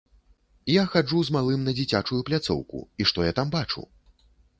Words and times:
Я 0.81 0.85
хаджу 0.93 1.19
з 1.27 1.33
малым 1.35 1.61
на 1.67 1.71
дзіцячую 1.79 2.21
пляцоўку, 2.29 2.81
і 3.05 3.07
што 3.11 3.27
я 3.27 3.35
там 3.41 3.53
бачу? 3.57 3.85